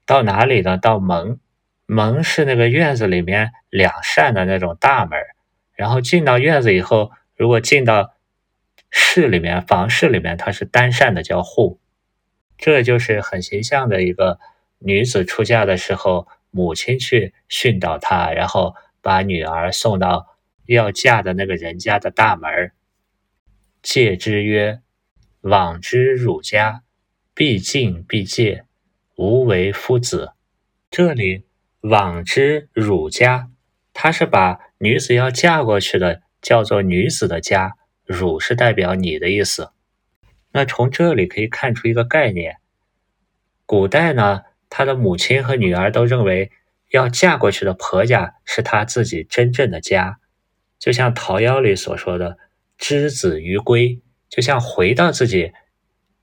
[0.06, 0.78] 到哪里呢？
[0.78, 1.42] 到门，
[1.86, 5.20] 门是那个院子里面两扇的那种大门。
[5.82, 8.14] 然后进到院子以后，如果进到
[8.92, 11.80] 室里面、房室里面，它是单扇的，叫户。
[12.56, 14.40] 这就是很形象的一个
[14.78, 22.72] 女子出嫁的时候，母亲去训导她，然后把女儿送到要嫁的那个人家的大门。
[23.82, 24.82] 戒之曰。
[25.42, 26.84] 往之汝家，
[27.34, 28.66] 必敬必戒，
[29.16, 30.34] 无为夫子。
[30.92, 31.46] 这里
[31.80, 33.50] 往之汝家，
[33.92, 39.70] 他是把女子要嫁过去的叫做女子的家，汝是代表你的意思。
[40.52, 42.58] 那从这里可以看出一个概念：
[43.68, 44.42] 古代呢，
[44.72, 46.50] 他的母亲和女儿都认为
[46.90, 50.18] 要嫁过去的婆家是他自己真正的家，
[50.80, 52.40] 就像《桃夭》里所说的
[52.80, 55.54] ：“之子于归，就像回到自己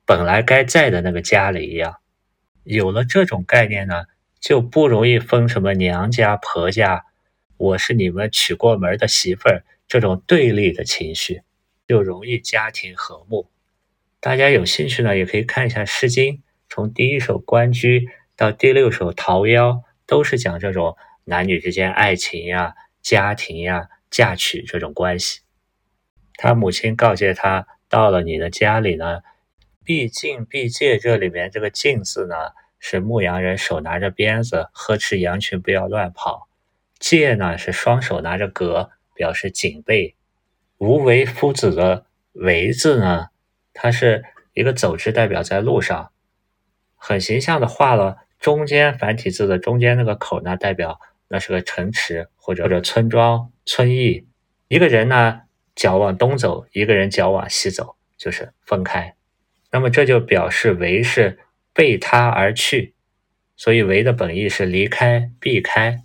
[0.04, 1.98] 本来该在的那个家里一样。
[2.64, 4.06] 有了这种概念呢，
[4.40, 7.04] 就不容易分什么娘家婆家，
[7.58, 11.42] 我是你们娶过门的媳妇儿这种对立的情绪，
[11.88, 13.50] 就容易家庭和睦。
[14.20, 16.34] 大家有兴趣呢，也可以看一下《诗经》，
[16.68, 18.00] 从第一首《关雎》
[18.36, 19.72] 到第六首《桃夭》，
[20.06, 25.40] 都是讲这种男女之间爱情呀、家庭呀、嫁娶这种关系。
[26.34, 29.22] 他母亲告诫他，到了你的家里呢，
[29.84, 30.96] 必敬必戒。
[30.96, 32.36] 这里面这个“敬”字呢，
[32.78, 36.46] 是牧羊人手拿着鞭子呵斥羊群不要乱跑
[36.98, 40.16] ；“戒”呢，是双手拿着戈，表示警备。
[40.78, 43.28] 无为夫子的“为”字呢，
[43.72, 46.12] 它是一个走之，代表在路上，
[46.96, 54.26] 很形象的画了中间繁体字的中间那个口呢，代表那是个城池或者或者村庄村邑。
[54.68, 55.42] 一个人呢。
[55.78, 59.14] 脚往东走，一个人脚往西走，就是分开。
[59.70, 61.38] 那么这就表示为是
[61.72, 62.94] 背他而去，
[63.54, 66.02] 所以为的本意是离开、避开。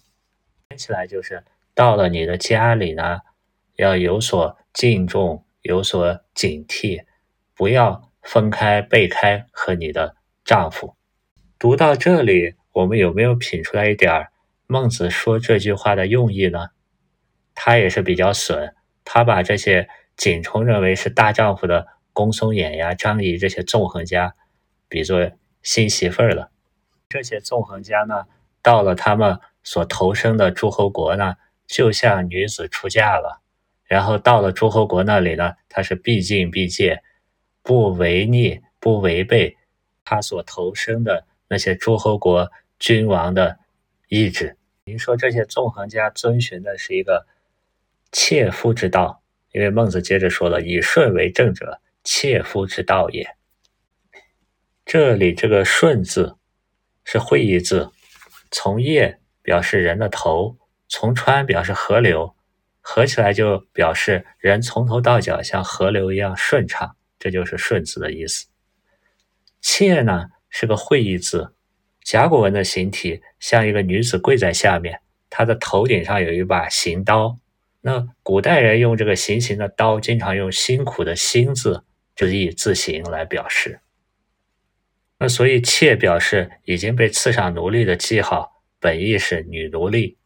[0.73, 1.43] 听起来就是
[1.75, 3.19] 到了你的家里呢，
[3.75, 7.05] 要有所敬重，有所警惕，
[7.53, 10.95] 不要分开、背开和你的丈夫。
[11.59, 14.29] 读到这里，我们有没有品出来一点
[14.65, 16.69] 孟子说这句话的用意呢？
[17.53, 18.73] 他也是比较损。
[19.05, 24.33] 他把这些仅充认为是大丈夫的公孙衍呀、张仪这些纵横家，
[24.89, 25.29] 比作
[25.61, 26.49] 新媳妇儿了。
[27.09, 28.25] 这些纵横家呢，
[28.63, 31.35] 到了他们所投生的诸侯国呢，
[31.67, 33.41] 就像女子出嫁了。
[33.85, 37.01] 然后到了诸侯国那里呢，他是必敬必戒，
[37.61, 39.57] 不违逆、不违背
[40.03, 43.59] 他所投生的那些诸侯国君王的
[44.07, 44.57] 意志。
[44.85, 47.25] 您说这些纵横家遵循的是一个？
[48.15, 49.23] 切夫之道，
[49.53, 53.27] 因为孟子接着说了：“以顺为正者，切夫之道也。”
[54.85, 56.37] 这里这个“顺”字
[57.03, 57.89] 是会意字，
[58.51, 62.35] 从叶表示人的头，从川表示河流，
[62.81, 68.47] 合起来就表示人从头到脚像河流一样顺畅，这就是“顺”字的意思。
[69.61, 71.53] 妾呢是个会意字，
[72.03, 77.37] 甲骨文的形体像一个女子跪在下面，她的头顶上有一把行刀。
[77.81, 81.83] 那古代人用这个行刑的刀，经常用辛苦的辛字，
[82.15, 83.81] 就以字形来表示。
[85.19, 88.52] 那所以妾表示已经被刺上奴隶的记号，
[88.83, 90.17] 本意是女奴隶。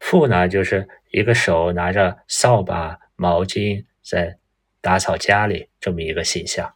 [0.00, 4.36] 妇呢，就是一个手拿着扫把、毛巾在
[4.80, 6.74] 打扫家里这么一个形象。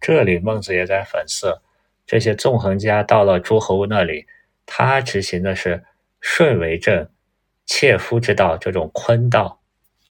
[0.00, 1.60] 这里孟子也在讽刺
[2.06, 4.26] 这些纵横家，到了诸侯那里，
[4.64, 5.84] 他执行的是
[6.22, 7.10] 顺为政。
[7.66, 9.62] 切夫之道，这种坤道，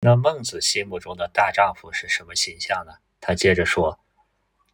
[0.01, 2.93] 那孟子心目中的大丈夫是什么形象呢？
[3.19, 3.99] 他接着说：“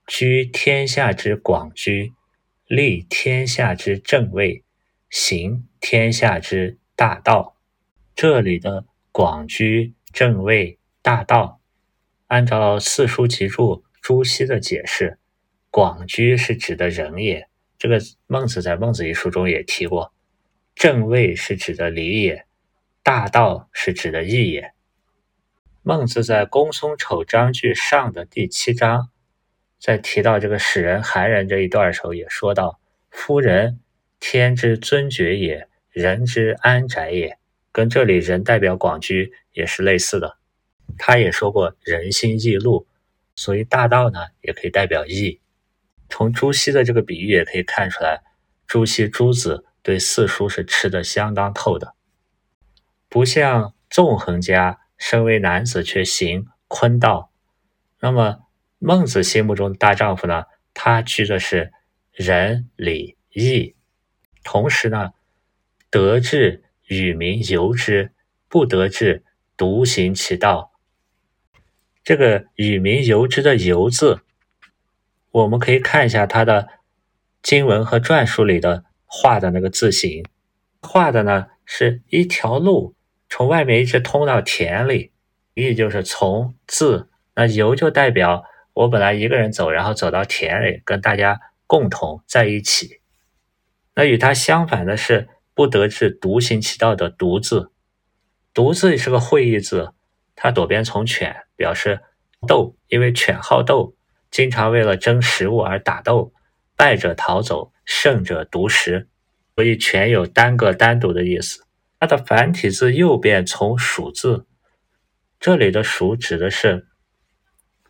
[0.06, 2.14] 居天下之广居，
[2.68, 4.64] 立天下之正位，
[5.10, 7.56] 行天下之大道。”
[8.16, 11.62] 这里的广居、正位、大道，
[12.28, 15.18] 按照四书集注朱熹的解释，
[15.72, 17.48] 广居是指的人也。
[17.78, 20.14] 这个孟子在《孟子》一书中也提过，
[20.76, 22.46] 正位是指的礼也。
[23.02, 24.74] 大道是指的义也。
[25.82, 29.10] 孟子在《公孙丑章句上》的第七章，
[29.80, 33.80] 在提到这个使人寒人这一段的时候，也说到：“夫人，
[34.20, 37.38] 天之尊爵也，人之安宅也。”
[37.72, 40.38] 跟这里人代表广居也是类似的。
[40.98, 42.88] 他也说过“人心易路”，
[43.36, 45.40] 所以大道呢也可以代表义。
[46.10, 48.24] 从朱熹的这个比喻也可以看出来，
[48.66, 51.94] 朱熹朱子对四书是吃的相当透的。
[53.08, 57.32] 不像纵横家，身为男子却行坤道。
[58.02, 58.40] 那么
[58.80, 60.46] 孟子心目中的大丈夫呢？
[60.74, 61.72] 他居的是
[62.12, 63.76] 仁礼义，
[64.52, 65.12] 同时呢，
[65.92, 68.14] 得志与民由之，
[68.48, 69.24] 不得志
[69.56, 70.72] 独行其道。
[72.04, 74.22] 这个与民由之的由字，
[75.30, 76.68] 我们可以看一下他的
[77.44, 80.26] 经文和篆书里的画的那个字形，
[80.82, 82.96] 画的呢是一条路。
[83.30, 85.12] 从外面一直通到田里，
[85.54, 88.44] 意就是从自那由就代表
[88.74, 92.99] 我本来一个人走，然后走到田里跟大家共同在一起。
[94.00, 97.74] 那与它相反的是不得志独行其道的独字，
[98.54, 99.92] 独字是个会意字，
[100.38, 102.00] 它左边从犬，表示
[102.48, 103.98] 斗，因为犬好斗，
[104.32, 106.32] 经常为了争食物而打斗，
[106.78, 109.10] 败者逃走，胜者独食，
[109.56, 111.66] 所以犬有单个单独的意思。
[112.00, 114.46] 它的繁体字右边从“鼠”字，
[115.42, 116.88] 这里的“鼠”指的是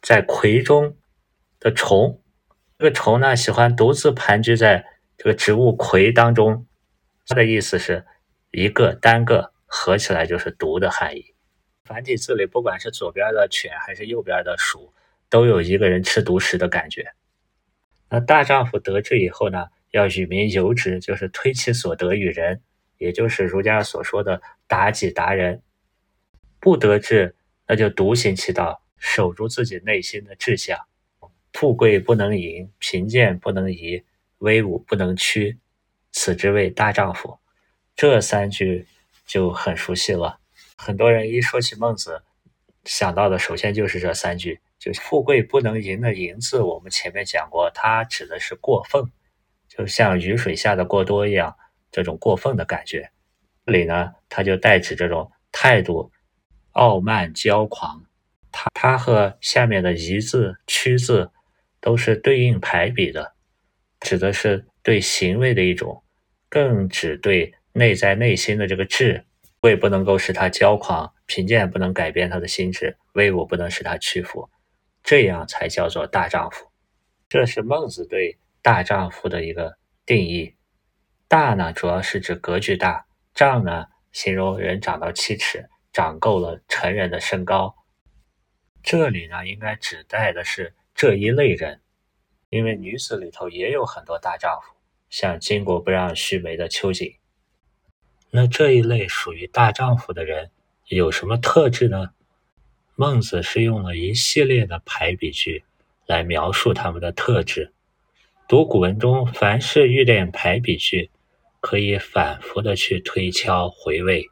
[0.01, 0.97] 在葵中
[1.59, 2.19] 的虫。
[2.79, 4.87] 这个虫呢，喜欢独自盘踞在
[5.19, 6.65] 这个植物葵当中。
[7.27, 8.03] 它的意思是
[8.49, 11.35] 一个单个合起来就是毒的含义。
[11.83, 14.93] 繁体字里，不管是左边的犬还是右边的鼠，
[15.29, 17.11] 都有一个人吃独食的感觉。
[18.09, 22.61] 那大丈夫得志以后呢，要与民有之，就是推其所得与人，
[22.97, 25.61] 也就是儒家所说的达己达人。
[26.59, 27.35] 不得志，
[27.67, 30.79] 那就独行其道，守住自己内心的志向。
[31.53, 34.03] 富贵不能淫，贫贱不能移，
[34.39, 35.57] 威武不能屈，
[36.11, 37.39] 此之谓大丈夫。
[37.95, 38.85] 这三句
[39.25, 40.39] 就很熟悉了。
[40.75, 42.23] 很多人一说起孟子，
[42.83, 44.59] 想到的首先就是这三句。
[44.79, 49.11] 就富贵不能淫的“淫”字，我们前面讲过，它指的是过分，
[49.67, 51.57] 就像雨水下的过多一样，
[51.91, 53.11] 这种过分的感觉。
[53.65, 56.13] 这里呢，它就代指这种态度
[56.71, 58.05] 傲慢骄狂。
[58.53, 61.29] 它它和下面的“夷”字、“屈”字
[61.81, 63.33] 都是对应排比的，
[63.99, 66.03] 指的是对行为的一种，
[66.49, 69.25] 更指对内在内心的这个志。
[69.61, 74.49] 贵不能够使他骄狂，贫贱不能改变他的心智，威武不能使他屈服。
[75.03, 76.71] 这样才叫做大丈夫，
[77.27, 80.55] 这是孟子对大丈夫的一个定义。
[81.27, 87.75] 大呢，主要是指格局大；丈呢，形容人长到七尺，长够了成人的身高。
[88.81, 91.81] 这里呢，应该指代的是这一类人，
[92.49, 94.73] 因为女子里头也有很多大丈夫，
[95.09, 97.15] 像巾帼不让须眉的秋瑾。
[98.31, 100.51] 那这一类属于大丈夫的人
[100.87, 102.11] 有什么特质呢？
[102.95, 105.63] 孟子是用了一系列的排比句
[106.05, 107.71] 来描述他们的特质。
[108.47, 111.09] 读古文中，凡是遇见排比句，
[111.59, 114.27] 可以反复的去推敲回味，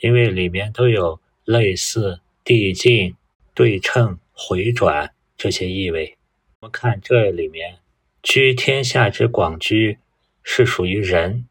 [0.00, 3.16] 因为里面都有类似、递进、
[3.54, 6.13] 对称、回转这些意味。
[6.64, 7.80] 我们看这里面
[8.24, 9.98] ，“居天下之广居”
[10.42, 11.46] 是属于人，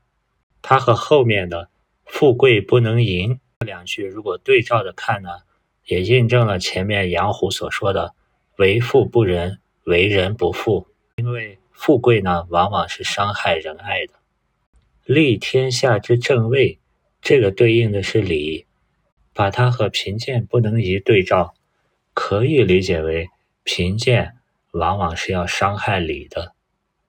[0.63, 1.69] 它和后面的
[2.03, 5.29] “富贵不能淫”这两句如果对照着看呢？
[5.85, 8.15] 也印证了前面杨虎所说的
[8.57, 10.87] “为富不仁，为人不富”。
[11.17, 14.13] 因为富贵呢，往往是伤害仁爱的。
[15.05, 16.79] 立天下之正位，
[17.21, 18.65] 这个对应的是礼，
[19.31, 21.53] 把它和贫贱不能移对照，
[22.15, 23.29] 可以理解为
[23.63, 24.37] 贫贱
[24.73, 26.53] 往往是要伤害礼的。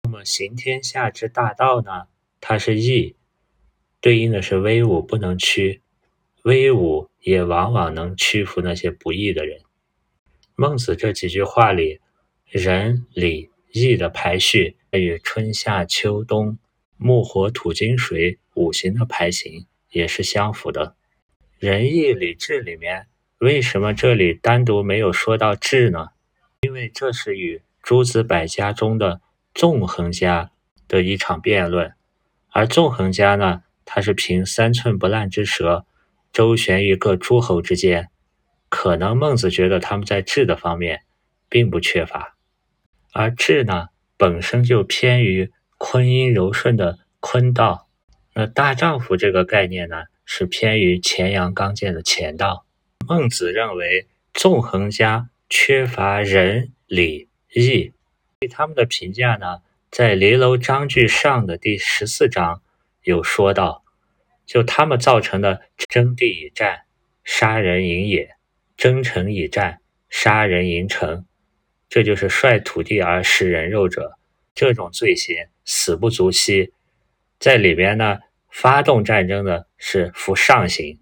[0.05, 2.07] 那么行天下之大道呢？
[2.41, 3.17] 它是义，
[4.01, 5.83] 对应的是威武不能屈，
[6.45, 7.11] 威武。
[7.25, 9.63] 也往往能屈服那些不义的人。
[10.57, 12.01] 孟子这几句话里，
[12.47, 16.59] 仁、礼、义的排序与春夏秋冬、
[16.99, 20.97] 木、火、土、金、水五行的排行也是相符的。
[21.59, 23.07] 仁、义、礼、智里面，
[23.39, 26.11] 为什么这里单独没有说到智呢？
[26.65, 29.21] 因为这是与诸子百家中的
[29.53, 30.51] 纵横家
[30.89, 31.93] 的一场辩论，
[32.49, 35.85] 而纵横家呢，他是凭三寸不烂之舌。
[36.33, 38.09] 周旋于各诸侯之间，
[38.71, 41.03] 可能孟子觉得他们在智的方面
[41.51, 42.35] 并不缺乏，
[43.13, 47.89] 而智呢本身就偏于坤阴柔顺的坤道。
[48.33, 52.65] 那大丈夫这个概念呢是偏于乾阳刚健的乾道。
[53.07, 57.93] 孟子认为纵横家缺乏仁礼义，
[58.41, 62.61] 对他们的评价呢，在《离楼章句上》的第十四章
[63.05, 63.85] 有说到。
[64.45, 66.81] 就他们造成的争地以战，
[67.23, 68.31] 杀人营也；
[68.77, 69.79] 争城以战，
[70.11, 71.25] 杀人营城。
[71.89, 74.19] 这就是率土地而食人肉者，
[74.57, 76.73] 这种罪行死不足惜。
[77.39, 78.19] 在里边呢，
[78.51, 80.99] 发动战争的是服上刑，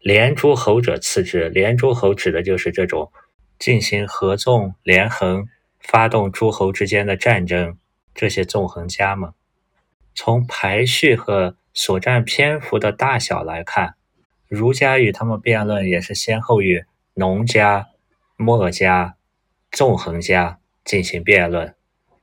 [0.00, 1.50] 连诸侯者次之。
[1.50, 3.12] 连诸侯指的就是这种
[3.58, 5.48] 进行合纵连横、
[5.80, 7.76] 发动诸侯之间的战争，
[8.14, 9.32] 这些纵横家们，
[10.14, 11.56] 从排序和。
[11.78, 13.96] 所占篇幅的大小来看，
[14.48, 17.88] 儒家与他们辩论也是先后与农家、
[18.38, 19.16] 墨家、
[19.70, 21.74] 纵横家进行辩论，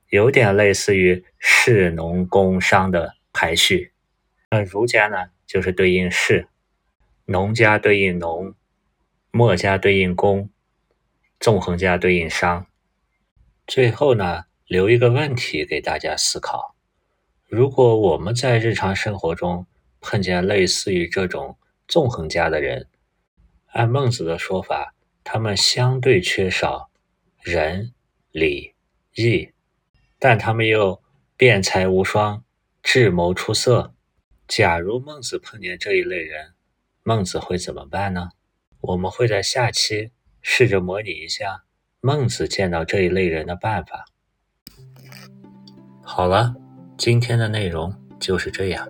[0.09, 3.91] 有点类似于士农工商的排序。
[4.49, 6.47] 那儒家呢，就是对应士，
[7.25, 8.55] 农家对应农，
[9.29, 10.49] 墨家对应工，
[11.43, 12.67] 纵横家对应商。
[13.67, 16.73] 最后呢，留一个问题给大家思考。
[17.49, 19.67] 如果我们在日常生活中
[19.99, 22.87] 碰见类似于这种纵横家的人，
[23.73, 26.89] 按孟子的说法，他们相对缺少
[27.41, 27.93] 仁、
[28.31, 28.73] 礼、
[29.15, 29.49] 义，
[30.19, 31.03] 但他们又
[31.35, 32.41] 辩才无双、
[32.81, 33.93] 智谋出色。
[34.47, 36.53] 假如孟子碰见这一类人，
[37.03, 38.29] 孟子会怎么办呢？
[38.79, 40.11] 我们会在下期
[40.43, 41.63] 试着模拟一下
[42.01, 44.05] 孟子见到这一类人的办法。
[46.03, 46.53] 好了，
[46.97, 48.87] 今天的内容就是这样。